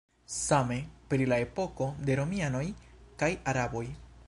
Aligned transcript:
Same 0.35 0.77
pri 1.11 1.27
la 1.33 1.37
epoko 1.45 1.87
de 2.09 2.17
romianoj 2.21 2.65
kaj 3.23 3.33
araboj. 3.53 3.87